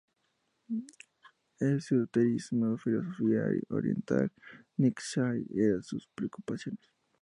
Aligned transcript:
Esoterismo, 1.59 2.75
filosofía 2.79 3.43
oriental, 3.69 4.31
Nietzsche... 4.77 5.21
eran 5.53 5.83
sus 5.83 6.07
preocupaciones. 6.15 6.81